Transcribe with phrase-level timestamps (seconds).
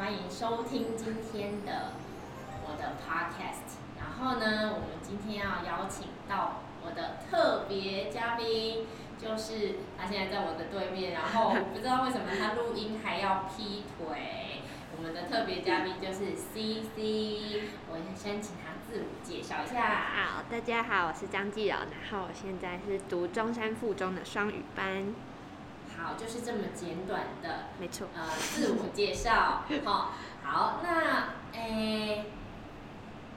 [0.00, 1.92] 欢迎收听今天的
[2.64, 3.76] 我的 podcast。
[3.98, 8.86] 然后呢，我们今天要邀请到我的特别嘉宾，
[9.18, 14.62] 就是他现在在我的对面，然后不知道为什么他录音还要劈腿。
[14.96, 19.84] 我们的特别嘉宾就是 C C，我先请他自我介绍一下。
[20.14, 25.14] 好，大家好，我是张继柔，然后我现在是读中山附中的双语班。
[26.02, 28.06] 好，就是这么简短的，没错。
[28.14, 32.26] 呃，自我介绍，好，好，那诶，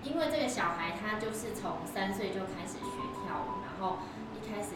[0.02, 4.00] 因为这个小孩他就是从三岁就开始学跳舞，然后
[4.34, 4.70] 一开始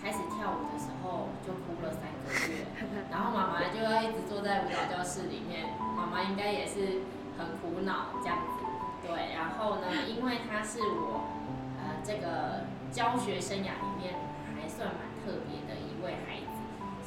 [0.00, 2.66] 开始跳舞的时候就哭了三个月，
[3.10, 7.02] 然后妈妈就要一直坐在舞蹈教室里面，妈妈应该也是
[7.36, 8.64] 很苦恼这样子，
[9.06, 11.28] 对，然后呢，因为他是我
[11.78, 14.14] 呃这个教学生涯里面
[14.56, 15.80] 还算蛮特别的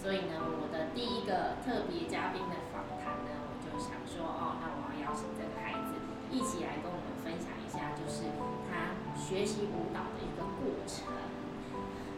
[0.02, 5.94] 所以呢，我的第一个特别嘉宾的访谈呢，我就想说，哦，那我要邀请这个孩子
[6.33, 8.25] 一起来跟我们分享一下，就是
[8.66, 11.05] 他学习舞蹈的一个过程。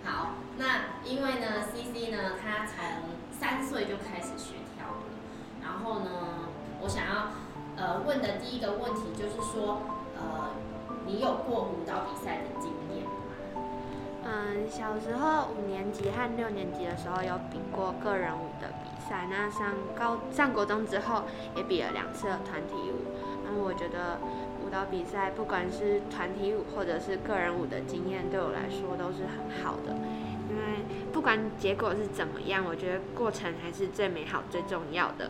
[0.05, 5.11] 好，那因为呢，C C 呢，他从三岁就开始学跳舞，
[5.61, 6.47] 然后呢，
[6.79, 7.35] 我想要
[7.75, 9.83] 呃问的第一个问题就是说，
[10.15, 10.55] 呃，
[11.05, 13.22] 你有过舞蹈比赛的经验吗？
[14.33, 23.13] 嗯，小时候五年级和六年级的时候有比过个人舞的比赛，那上高上国中之后也比了两次团体舞。
[23.45, 24.17] 那我觉得
[24.66, 29.93] 舞蹈比赛不管是团体舞或者是个人舞的经验，对我来说都是很好的。
[30.49, 35.29] 因为不管结果是怎么样，我觉得过程还是最美好、最重要的。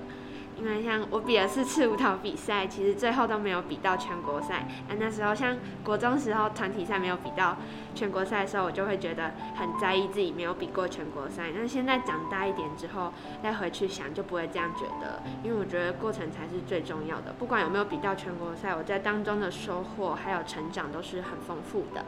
[0.58, 4.68] 因为像我比了四次舞蹈比赛，其实最后都没有比到全国赛。
[4.88, 7.58] 那那时候像国中时候团体赛没有比到
[7.96, 11.52] 全国赛的时候，我就会觉得很在意自己没有比过全国赛。
[11.56, 13.12] 那现在长大一点之后，
[13.42, 17.34] 再回去想就不会这样觉得，因为我觉得过程才是最重要的。
[17.38, 22.06] 不管有没有比到全国赛，我在当中的收获还有成长都是很丰富的。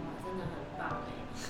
[0.00, 0.98] 哇，真的很棒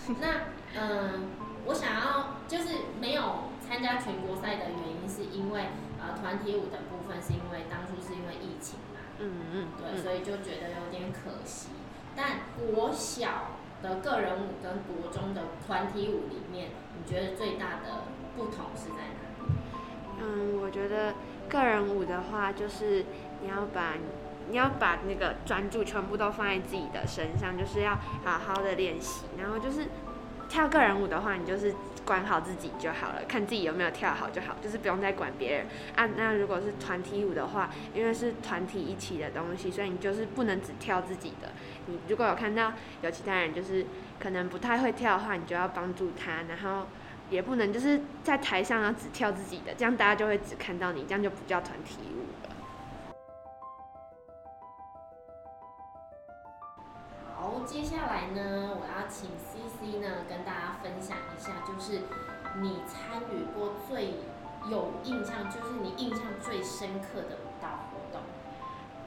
[0.09, 0.45] 哎！
[0.75, 1.29] 那嗯，
[1.67, 2.69] 我想要就是
[3.01, 5.67] 没有参加全国赛的原因，是因为
[6.03, 11.69] 呃团体舞的部分是因为当初是因为疫情嘛，嗯嗯，对，所以就觉得有点可惜。
[12.17, 13.53] 但国小
[13.83, 18.05] 的个人舞跟国中的团体舞里面，你觉得最大的
[18.37, 19.53] 不同是在哪里？
[20.21, 21.15] 嗯，我觉得
[21.49, 23.05] 个人舞的话，就是
[23.41, 23.95] 你要把
[24.51, 29.25] 你要把那个专注全部都放在自己的身上，就是要好好的练习。
[29.39, 29.87] 然后就是
[30.49, 31.75] 跳个人舞的话，你就是
[32.05, 36.07] 管好自己就好了，看自己有没有跳好就好，就是不用再管别人啊。
[36.17, 41.53] 那如果是团体舞的话，因为是团体一起的东西，所以你就是不能只跳自己的。
[41.87, 43.87] 你如果有看到有其他人就是
[44.21, 46.87] 可能不太会跳的话，你就要帮助他，然后
[47.31, 52.55] 也不能就是在台上然后只跳自己的，这样大家就会只看到你，这样就不叫团体舞了。
[57.35, 59.31] 好，接下来呢，我要请
[59.83, 62.03] C 呢跟大家分享一下，就是
[62.61, 64.15] 你参与过最
[64.71, 68.23] 有印象，就是你印象最深刻的舞蹈活动。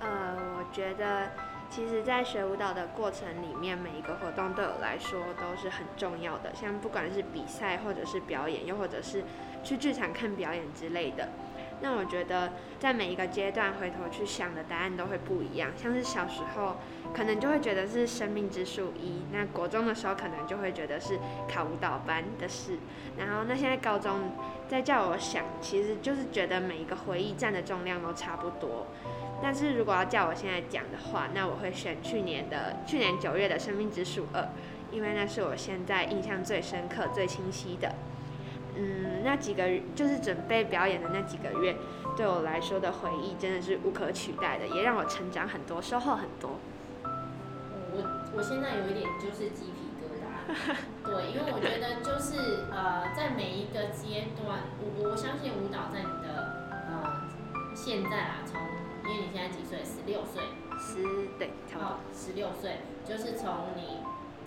[0.02, 1.30] 呃，我觉得
[1.69, 6.53] 其实，在学舞蹈的过程里面，每一个活动对我来说都是很重要的。
[6.53, 9.24] 像不管是比赛，或者是表演，又或者是
[9.64, 11.30] 去剧场看表演之类的。
[11.81, 15.72] 那我觉得，在每一个阶段回头去想的答案都会不一样。
[15.75, 16.78] 像是小时候，
[17.13, 22.78] 可能就会觉得是生命之树一；那国中的时候，可能就会觉得是考舞蹈班的事。
[23.17, 24.32] 然后，那现在高中
[24.67, 28.88] 再叫我想，其实就是觉得每一个回忆占的重量都差不多。
[29.44, 34.41] 但是如果要叫我现在讲的话，那我会选去年的去年九月的《生命之树二》，
[34.91, 37.94] 因为那是我现在印象最深刻、最清晰的。
[38.78, 39.63] 嗯，那几个
[39.95, 41.75] 就是准备表演的那几个月，
[42.16, 46.59] 对我来说的回忆真的是无可取代的，也让我成长很多，收获很多。
[47.91, 48.03] 我
[48.37, 57.25] 我现在有一点就是鸡皮疙瘩， 对，因为我觉得就是呃，在每一个阶段，我我相信舞蹈在你的呃
[57.73, 58.61] 现在啊，从
[59.09, 59.79] 因为你现在几岁？
[59.83, 60.41] 十六岁，
[60.77, 61.01] 十
[61.39, 61.97] 对，差不多。
[62.13, 64.03] 十六岁，就是从你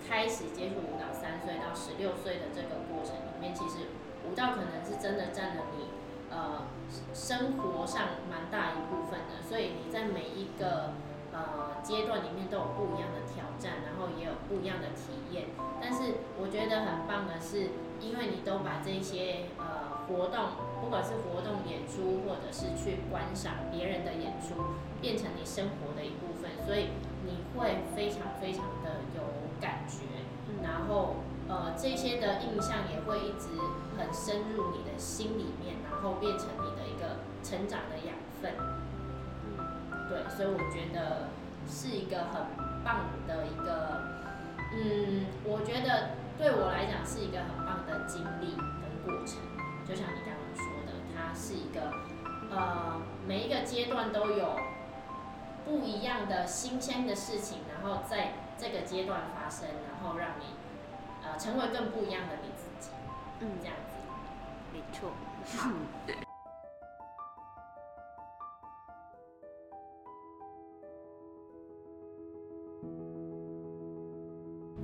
[0.07, 3.89] 开始接触舞蹈三岁到十六岁的这个过程里面，其实
[4.27, 5.85] 舞蹈可能是真的占了你
[6.29, 6.67] 呃
[7.13, 10.93] 生活上蛮大一部分的，所以你在每一个
[11.31, 15.45] 呃阶段里面都有不一样的挑战，然后也有不一样的体验。
[15.81, 17.69] 但是我觉得很棒的是，
[18.01, 26.89] 因为你都把这些呃活动，不管是活动演出，或者是去观赏别人的演出，变成你生活的一部分，所以
[27.23, 29.21] 你会非常非常的有
[29.61, 30.03] 感觉，
[30.61, 31.15] 然后
[31.49, 33.49] 呃这些的印象也会一直
[33.97, 38.53] 很深入你的心里面，然后变成你的一个成长的养分。
[40.07, 41.29] 对，所以我觉得
[41.67, 42.41] 是一个很
[42.83, 44.01] 棒的一个，
[44.73, 49.37] 嗯，我觉得对我来讲是一个很棒的经历跟过程。
[49.87, 51.93] 就像你刚刚说的，它是一个，
[52.49, 54.55] 呃，每一个阶段都有
[55.65, 60.45] 不一样的新鲜的事情，然后在这个阶段发生，然后让你，
[61.29, 62.89] 呃，成为更不一样的你自己。
[63.41, 63.95] 嗯，这样子。
[64.73, 65.11] 没错。
[65.57, 65.69] 好。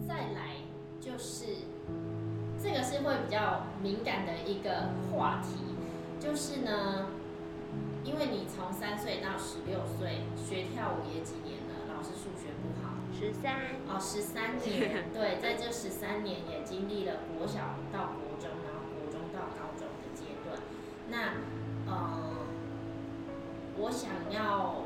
[0.07, 0.57] 再来
[1.01, 1.45] 就是，
[2.61, 5.75] 这个是会比较敏感的一个话题，
[6.19, 7.07] 就是呢，
[8.03, 11.57] 因为你从三岁到十六岁学跳舞也几年
[13.17, 13.53] 十三。
[13.87, 20.59] 哦，十三年， 对，在这十三年也经历了国小到国中，然后国中到高中的阶段，
[21.09, 21.39] 那
[21.89, 22.45] 呃，
[23.77, 24.83] 我想要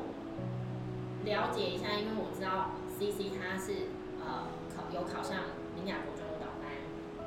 [1.24, 3.88] 了解一下，因为我知道 C C 他是
[4.20, 4.84] 呃考。
[4.92, 6.74] 有考上明雅国中舞蹈班，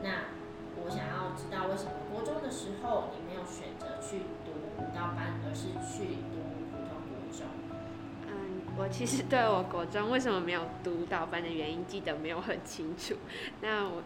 [0.04, 0.36] 那
[0.84, 6.20] 我想要知道为什么国中的时候你没有选择去读舞蹈班，而是去
[8.83, 13.15] 我其实对我国中为什么没有读舞蹈班的原因记得没有很清楚。
[13.62, 14.03] 那我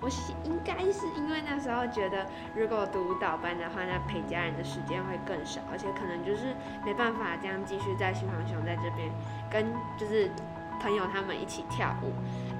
[0.00, 0.08] 我
[0.44, 2.24] 应该是因为那时候觉得，
[2.56, 6.56] 如果读舞蹈班的话，那陪家人的时间会更少，而且可能就是
[6.86, 9.12] 没办法这样继续在新房熊在这边
[9.50, 9.66] 跟
[9.98, 10.30] 就是
[10.80, 12.10] 朋友他们一起跳舞。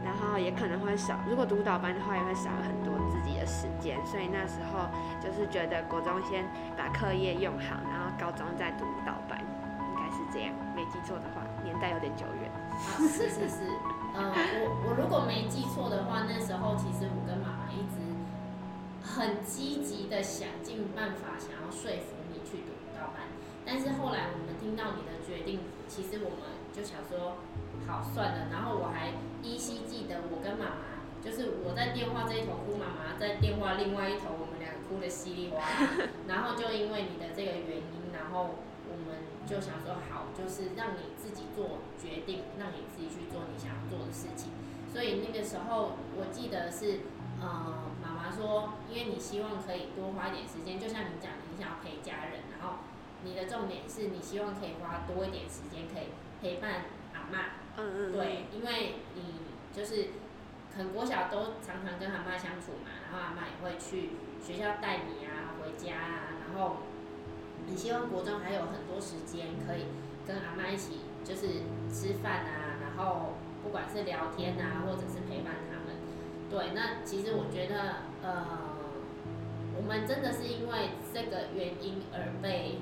[0.04, 3.96] 然后也可能会少，如果读舞蹈班的话，也会少很多自己的时间。
[4.04, 4.84] 所以那时候
[5.18, 6.44] 就是觉得国中先
[6.76, 10.52] 把课业用好，然后高中再读舞蹈班，应该是这样。
[10.76, 12.52] 没记错的话，年代有点久远。
[12.52, 13.66] 啊，是是是，
[14.14, 17.98] 嗯，我我如果没记错的话，那时候其实我跟妈妈一直
[19.02, 23.26] 很积极的想尽办法想要说服你去读舞蹈班，
[23.64, 27.40] 但是后来我们听到你的决定，其实我们就想说。
[27.86, 29.12] 好算了，然后我还
[29.42, 36.08] 依稀记得我跟妈妈，就是我在电话这一头哭，妈妈在电话另外一头，我们俩哭的稀里哗啦。
[36.26, 38.56] 然后就因为你的这个原因，然后
[39.46, 44.50] 就想说好，就是让你自己做决定，让你自己去做你想要做的事情。
[44.92, 47.00] 所以那个时候我记得是，
[47.40, 52.78] 呃，妈妈说，因为你希望可以多花一点时间，就像你讲的，你想要陪家人，然后
[53.24, 57.60] 你的重点是你希望可以花多一点时间，可以陪伴阿妈。
[57.76, 59.42] 嗯嗯，对，因为你
[59.72, 60.10] 就是
[60.76, 66.76] 很国小都常常跟阿妈相处嘛，然后阿妈也会去学校带你啊，回家啊，然后
[67.66, 69.86] 你希望国中还有很多时间可以
[70.26, 71.62] 跟阿妈一起就是
[71.92, 75.96] 吃饭啊，然后不管是聊天啊，或者是陪伴他们，
[76.50, 78.46] 对，那其实我觉得呃，
[79.76, 82.78] 我们真的是因为这个原因而被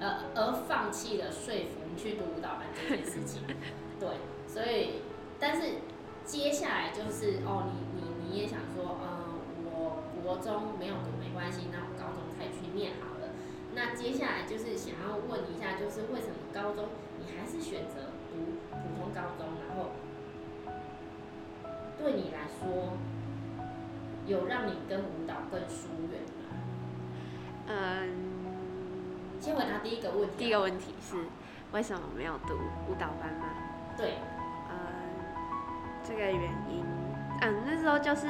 [0.00, 1.80] 呃而放弃了说服。
[1.96, 3.40] 去读舞蹈班这件事情，
[3.98, 5.00] 对，所以，
[5.40, 5.80] 但是
[6.26, 13.32] 接下来就是哦，你你你也想说，嗯，我国中没有读没关系，那我高中才去念好了。
[13.74, 18.36] 那接下来就是想要问一下，就是为什么高中你还是选择读
[18.70, 19.90] 普通高中，然后
[21.98, 22.92] 对你来说
[24.26, 26.44] 有让你跟舞蹈更疏远吗？
[27.68, 30.34] 嗯，先回答第一个问题。
[30.36, 31.16] 第一个问题是。
[31.72, 32.54] 为什么没有读
[32.88, 33.48] 舞蹈班吗？
[33.98, 34.14] 对，
[34.70, 34.76] 嗯，
[36.04, 36.84] 这个原因，
[37.42, 38.28] 嗯，那时候就是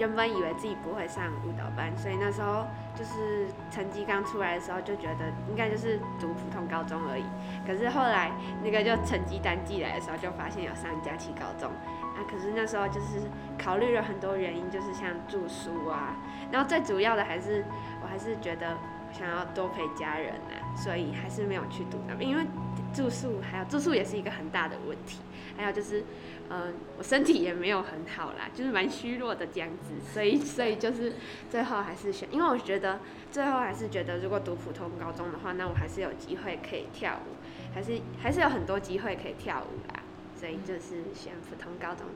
[0.00, 2.64] 原本以为自己不会上舞蹈班，所以那时候
[2.94, 7.24] 就是成绩刚出来的时候就觉得应该就是读普通高中而已。
[7.66, 8.32] 可是后来
[8.64, 11.70] 那个就成绩单寄来的时候，就发现有上假期高中。
[11.70, 13.20] 啊，可是那时候就是
[13.58, 16.16] 考虑了很多原因，就是像住宿啊，
[16.50, 17.62] 然后最主要的还是
[18.02, 18.76] 我还是觉得
[19.12, 20.76] 想要多陪家人啊。
[20.76, 22.46] 所以还是没有去读那边，因为
[22.94, 25.18] 住宿还有住宿也是一个很大的问题，
[25.56, 26.04] 还有就是，
[26.48, 31.14] 嗯，我身体也没有很好啦，就是蛮虚弱的这样子，所以所以就是
[31.50, 33.00] 最后还是选，因为我觉得
[33.32, 37.34] 最后还是觉得如果读普通高中的话，那我还是有机会可以跳舞，
[37.74, 40.00] 还是还是有很多机会可以跳舞啦，
[40.36, 42.06] 所以就是选普通高中。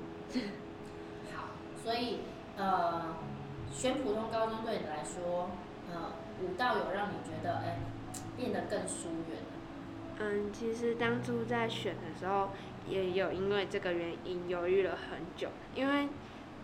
[1.34, 1.48] 好，
[1.82, 2.20] 所以
[2.56, 3.16] 呃，
[3.70, 5.50] 选普通高中对你来说，
[5.92, 6.12] 呃，
[6.42, 7.78] 舞蹈有让你觉得哎。
[8.36, 9.38] 变得更疏远。
[10.18, 12.50] 嗯，其实当初在选的时候，
[12.88, 15.48] 也有因为这个原因犹豫了很久。
[15.72, 16.08] 因为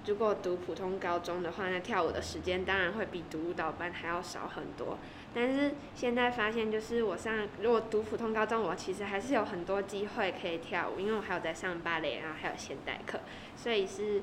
[0.04, 4.98] 如果读普通高中的话，那跳舞的时间当然会比读舞蹈班还要少很多。
[5.32, 13.20] 但是现在发现，就是我上如果读普通高中，我其实还是有很多机会可以跳舞，因为我还有在上芭蕾，然后还有现代课，
[13.56, 14.22] 所以是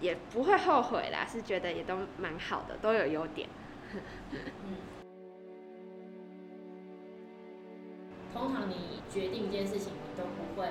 [0.00, 3.48] 也不会后悔啦，是觉得也都蛮好的，都有优点。
[8.32, 10.66] 通常你决定一件事情，你都不会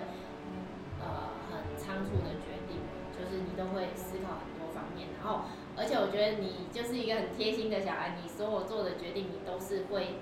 [1.00, 2.82] 呃很仓促的决定，
[3.18, 5.46] 就是你都会思考很多方面，然后
[5.78, 10.16] 而且我觉得你就是一个很贴心的小孩，你所有做的决定，你都是会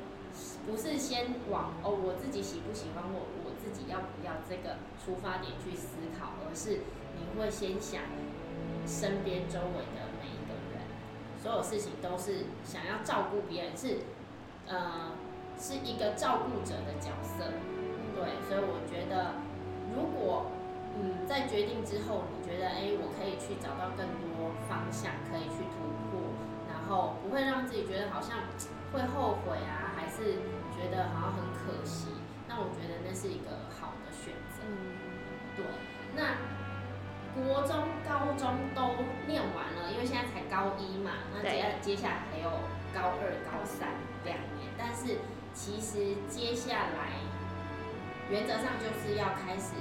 [0.66, 6.82] 不是先往哦我自己喜不喜欢我我自己要不要这个出发点去思考，而是
[7.18, 8.04] 你会先想
[8.86, 10.01] 身边周围的，
[11.42, 14.00] 所有事情都是想要照顾别人，是
[14.68, 15.12] 呃。
[15.62, 17.46] 是一个照顾者的角色，
[18.18, 19.38] 对，所以我觉得，
[19.94, 20.50] 如果
[20.98, 26.34] 嗯在决定之后，你觉得哎，我可以去找到更多方向，可以去突破，
[26.66, 28.42] 然后不会让自己觉得好像
[28.90, 30.42] 会后悔啊，还是
[30.74, 32.10] 觉得好像很可惜，
[32.50, 34.66] 那我觉得那是一个好的选择。
[35.56, 35.62] 对，
[36.18, 36.42] 那
[37.36, 42.50] 国中、高中都念完了，因为现在才高一嘛，那接接下来还有
[42.94, 43.90] 高二、高三
[44.26, 45.20] 两年，但是。
[45.54, 47.20] 其实接下来
[48.30, 49.74] 原则上就是要开始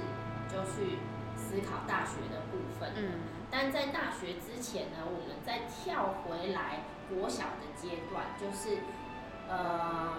[0.51, 0.99] 就去
[1.37, 2.91] 思考大学的部分。
[2.97, 3.21] 嗯。
[3.49, 8.79] 但在大学之前呢，我们再跳回来国小的阶段，就是
[9.47, 10.11] 呃，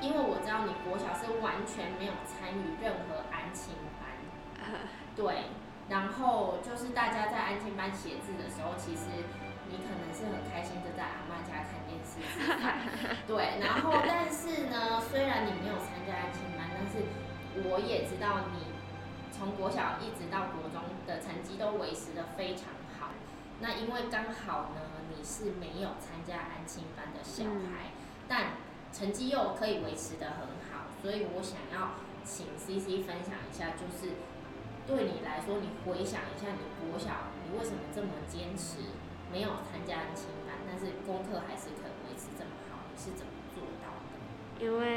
[0.00, 4.70] 因为我知道你国小是完全没有参与任何安亲班。
[5.16, 5.50] 对。
[5.88, 9.04] 然后就是大家在安静班写字的时候，其实
[9.68, 12.20] 你可能是很开心的在阿妈家看电视。
[13.28, 17.04] 对，然后但是呢，虽然你没有参加安亲班，但是
[17.68, 18.72] 我也知道你
[19.30, 23.10] 从国小一直到国中的成绩都维持的非常好。
[23.60, 27.92] 那因为刚好呢，你是没有参加安亲班的小孩，
[28.26, 28.56] 但
[28.92, 31.92] 成绩又可以维持的很好，所以我想要
[32.24, 34.14] 请 C C 分享一下，就是
[34.86, 38.92] 对你来说，你回想一下你国小，你为什么这么坚持
[39.32, 42.94] 没有参加清班，但是功课还是可以维持这么好，你。
[43.04, 44.64] 是怎么做到的？
[44.64, 44.93] 因为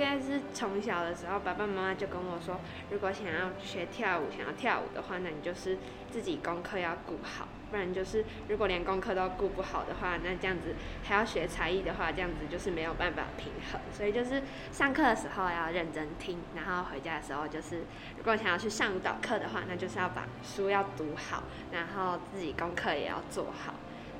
[0.00, 2.58] 该是从小的时候，爸爸妈妈就跟我说，
[2.90, 5.76] 如果想要学跳舞，想要跳舞的话，那你就是
[6.10, 13.80] 自己功课要顾好，不然就是如果连功课都顾不好的话，那这样子还要学才艺的话，这样子就是没有办法平衡。
[13.92, 14.42] 所以就是
[14.72, 17.84] 上课的时候要认真听，然后回家的时候就是
[18.16, 23.74] 如果想要去上舞蹈课的话，那就是要把书要读好，然后自己功课也要做好，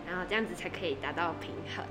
[0.07, 1.85] 然后这样子才可以达到平衡。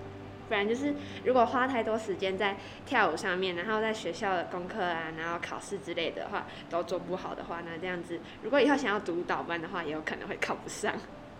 [0.50, 10.94] 不然就是，如果花太多时间在跳舞上面，然后在学校的功课啊，然后考试之类的话都做不好的话，那这样子，如果以后想要读导班的话，也有可能会考不上。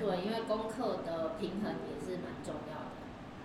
[0.00, 2.94] 对，因为功课的平衡也是蛮重要的。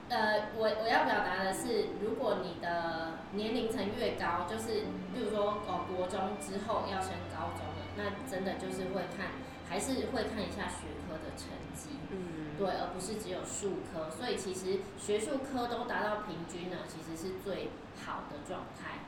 [0.10, 9.28] 呃，我我要表达的是，如果你的年龄层越高，就是，比如说哦，国中之后要升高中了，那真的就是会看，
[9.70, 12.02] 还是会看一下学科的成绩。
[12.10, 12.58] 嗯。
[12.60, 17.70] 对，而不是只有数科，所以其实学术科都达到平均呢，其实是最
[18.04, 19.00] 好的状态。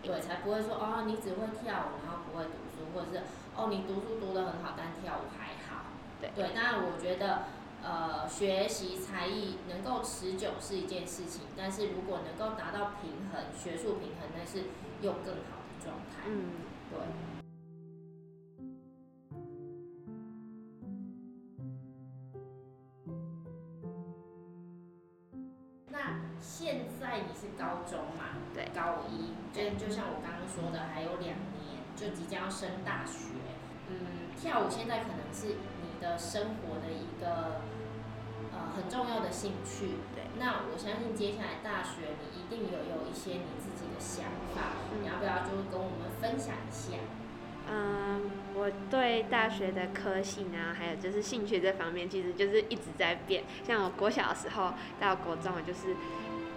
[0.00, 3.24] 对，才不会说哦，你只会跳舞，然后不会读书，或者是
[3.56, 5.90] 哦，你读书读得很好，但跳舞还好。
[6.20, 7.50] 对，对，当然我觉得，
[7.82, 14.66] 呃，学习才艺能够持久是一件事情，但是如果能够达到平衡，学术平衡，那是
[15.02, 16.28] 又更好的状态。
[16.28, 16.52] 嗯，
[16.92, 17.39] 对。
[32.00, 33.28] 就即将要升大学。
[33.88, 35.48] 嗯，跳舞现在可能是
[35.82, 37.60] 你的生活的一个
[38.52, 40.00] 呃很重要的兴趣。
[40.14, 46.96] 对，那我相信接下来大学你一定有有一些你自己的想法，你要不要就跟我们分享一下？
[47.68, 53.44] 嗯，我对大学的科系呢，还有就是兴趣这方面，其实就是一直在变。
[53.62, 55.94] 像我国小的时候到国中，我就是。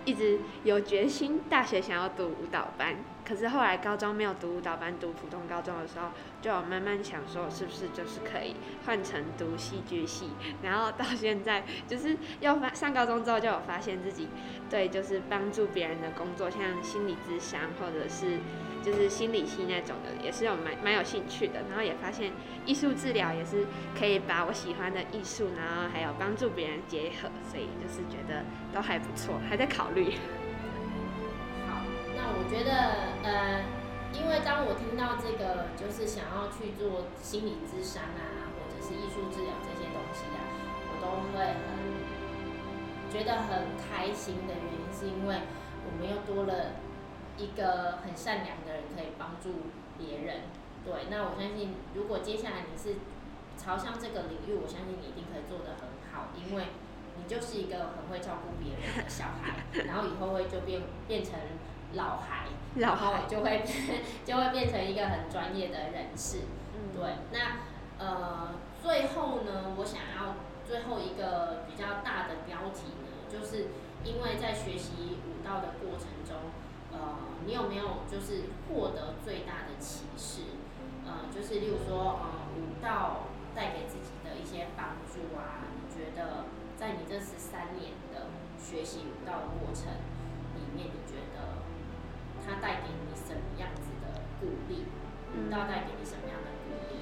[0.06, 2.96] 一直有决心，大学想要读舞蹈班，
[3.26, 6.10] 可是后来高中没有读舞蹈班，读普通高中的时候，
[6.42, 8.56] 就有慢慢想说，是不是就是可以
[8.86, 10.30] 换成读戏剧系，
[10.62, 14.28] 然后到现在就是要发上高中之后，就有发现自己
[14.70, 18.40] 对就是帮助别人的工作，像心理咨商或者是。
[18.84, 21.62] 就是心理系那种的，也是有蛮蛮有兴趣的。
[21.70, 22.34] 然后也发现
[22.66, 23.66] 艺术治疗也是
[23.98, 30.12] 可以把我喜欢的艺术，然后还有帮助别人结合，所以就是觉得都还不错，还在考虑。
[31.66, 31.80] 好，
[32.14, 33.64] 那我觉得呃，
[34.12, 40.44] 因为当我听到这个就是想要去做心理咨商啊，或者是艺术治疗这些东西啊，
[40.92, 41.80] 我都会很
[43.10, 45.48] 觉得很开心的原因，是因为
[45.88, 46.76] 我们又多了。
[47.38, 50.42] 一个很善良的人可以帮助别人，
[50.86, 51.10] 对。
[51.10, 52.98] 那我相信，如果接下来你是
[53.58, 56.68] 朝向这个领域，我相信你一定可以做得很好，因为
[57.18, 61.34] 你就是一个很会照顾别人的小孩， 然后以后会就变变成
[61.94, 63.64] 老孩，然后就会
[64.26, 66.42] 就会变成一个很专业的人士。
[66.76, 67.58] 嗯，对，那
[68.04, 70.36] 呃最后呢，我想要
[70.68, 73.68] 最后一个比较大的标题呢，就是
[74.04, 76.50] 因为在学习舞蹈的过程中，
[76.94, 80.42] 呃，你有没有就是获得最大的启示？
[81.06, 86.46] 呃，就是例如说，呃，舞蹈带给自己的一些帮助啊，你觉得
[86.78, 89.92] 在你这十三年的学习舞蹈的过程
[90.56, 91.60] 里面，你觉得
[92.46, 94.86] 它带给你什么样子的鼓励？
[95.36, 96.96] 舞蹈带给你什么样的鼓励？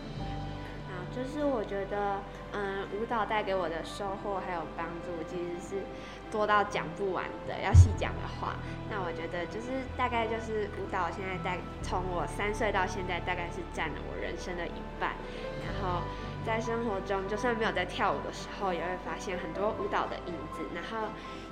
[0.89, 2.19] 啊，就是我觉得，
[2.53, 5.83] 嗯，舞蹈带给我的收获还有帮助，其实是
[6.31, 7.59] 多到讲不完的。
[7.61, 8.55] 要细讲的话，
[8.89, 15.13] 那我觉得就是大概就是舞蹈现在带从我三岁到现在，大概是占了我人生的一半。
[15.61, 16.01] 然后
[16.45, 21.09] 在生活中，就算没有在跳舞的时候，也会发现很多舞蹈的影子，然后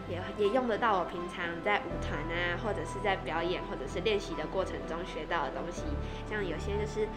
[0.07, 5.83] 也也用得到我平常在舞团啊，或者是在表演或者是练习的过程中学到的东西。
[6.29, 7.07] 像有些就是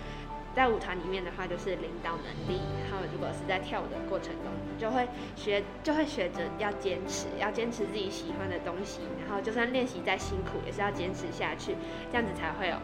[0.55, 9.01] 在舞团里面的话，就是领导能力；然后如果是在跳舞的过程中，就会学就会学着要坚持，要坚持自己喜欢的东西。
[9.21, 11.77] 然后就算练习再辛苦，也是要坚持下去，
[12.11, 12.77] 这样子才会有。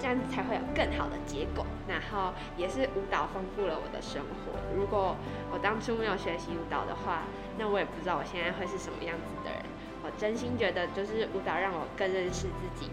[0.00, 4.58] 这样子才会有更好的结果，然后也是舞蹈丰富了我的生活。
[4.74, 5.14] 如果
[5.52, 7.24] 我当初没有学习舞蹈的话，
[7.58, 9.60] 那我也不知道我现在会是什么样子的人。
[10.02, 12.88] 我真心觉得，就是舞蹈让我更认识自己。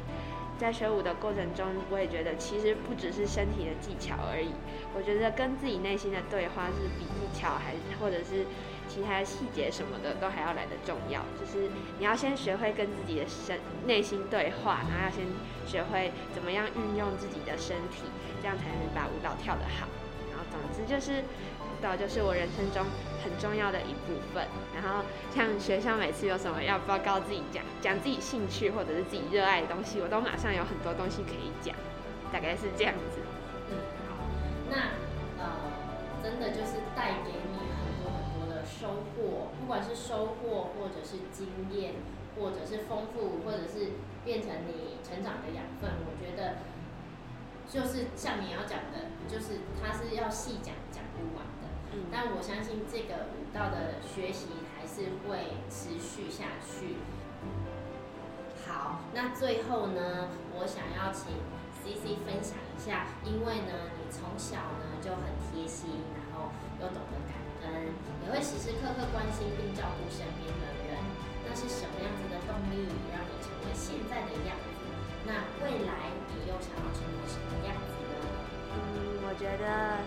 [0.59, 4.51] 在学舞的过程中，我也觉得其实不只是身体的技巧而已。
[4.95, 8.45] 我觉得跟自己内心的对话是比技巧还或者是。
[8.89, 15.25] 其他的细节什么的都还要来的重要，就是你要先学会跟自己的身内心对话，然后要先
[15.67, 18.03] 学会怎么样运用自己的身体，
[18.41, 19.85] 这样才能把舞蹈跳得好。
[20.31, 21.21] 然后总之就是
[21.81, 22.85] 到就是我人生中
[23.23, 24.45] 很重要的一部分。
[24.73, 31.75] 然后像学校每次有什么要报告自己讲讲自己兴趣或者是自己热爱的东西，我都马上有很多东西可以讲，
[32.31, 33.21] 大概是这样子。
[33.69, 33.77] 嗯，
[34.09, 34.15] 好，
[34.69, 34.75] 那
[35.41, 35.49] 呃，
[36.23, 38.63] 真的就是带给你很多很多的。
[38.67, 41.93] 收获，不管是收获，或者是经验，
[42.37, 46.57] 或者是丰富，或者是变成你成长的养分，我觉得
[47.67, 51.45] 就是像你要讲的，就是它是要细讲讲不完。
[51.97, 52.05] 嗯。
[52.13, 57.01] 但我相信这个舞蹈的学习还是会持续下去。
[58.69, 61.33] 好，那最后呢，我想要请
[61.81, 67.33] C C 分享一下，因为呢，你从小呢就很贴心，然后又懂得感。
[67.57, 67.89] 恩，
[68.23, 71.01] 也会时时刻刻关心并照顾身边的人。
[71.47, 74.69] 那是什么样子的动力让你成为现在的样子？
[75.25, 75.33] 那
[75.63, 78.13] 未来你又想要成为什么样子呢？
[78.75, 78.77] 嗯，
[79.25, 79.97] 我觉得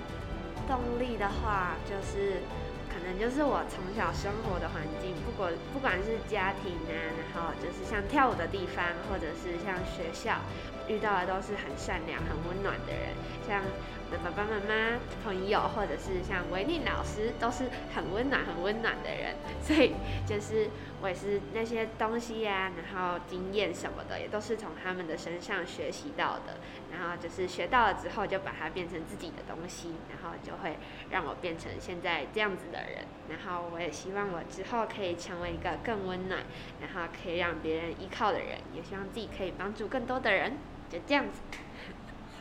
[0.70, 2.38] 动力的话，就是
[2.86, 10.38] 可能就是我从小生活的环境，不管不管是家庭啊，然后就是像跳舞的地方，或者是像学校
[10.86, 13.10] 遇到的都是很善良、很温暖的人，
[13.46, 13.60] 像。
[14.10, 19.36] 的爸爸妈妈、朋友，或者是像维尼老师，都是很温暖、很温暖的人。
[19.62, 19.94] 所以
[20.26, 20.68] 就是
[21.00, 26.56] 我也是那些东西呀，然后经验什么的，也都是从他们的身上学习到的。
[26.90, 30.76] 然后就是学到了之后，就把它变成自己的东西，然后就会
[31.10, 33.04] 让我变成现在这样子的人。
[33.28, 36.40] 然后我也希望我之后可以成为一个更温暖，
[36.80, 40.58] 然后可以让别人依靠的人，也希望自己可以帮助更多的人。
[40.88, 41.40] 就这样子。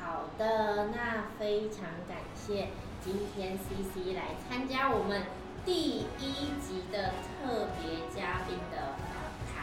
[0.09, 2.69] 好的，那非常感谢
[2.99, 5.21] 今天 C C 来参加我们
[5.63, 9.13] 第一集的特别嘉宾的访
[9.53, 9.61] 谈，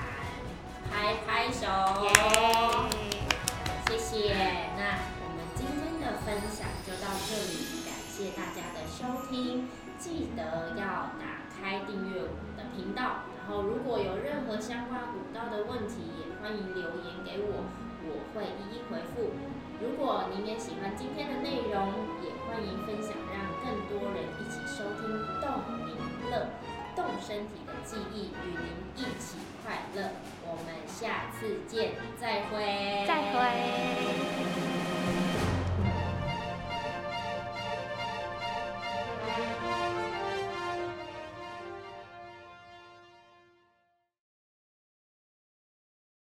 [0.88, 1.66] 拍拍手，
[3.88, 4.36] 谢谢。
[4.78, 9.66] 那我们今天的分享就到这里，感谢大家的收听，
[9.98, 17.64] 记得要打开订阅我们的频道，然后如果有任何相关股道的问题，也欢迎留言给我，
[18.04, 19.34] 我会一一回复。
[19.80, 21.92] 如果您也喜欢今天的内容，
[22.24, 25.04] 也欢迎分享，让更多人一起收听
[25.40, 25.44] 动
[25.84, 25.94] 您
[26.30, 26.48] 乐，
[26.94, 28.64] 动身体的记忆，与您
[28.96, 30.10] 一起快乐。
[30.46, 34.75] 我们下次见，再会，再会。